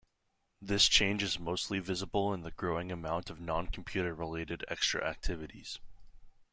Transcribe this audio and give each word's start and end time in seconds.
This 0.59 0.87
change 0.89 1.21
is 1.21 1.37
mostly 1.37 1.77
visible 1.77 2.33
in 2.33 2.41
the 2.41 2.49
growing 2.49 2.91
amount 2.91 3.29
of 3.29 3.39
non-computer 3.39 4.15
related 4.15 4.65
extra 4.67 5.05
activities. 5.07 5.77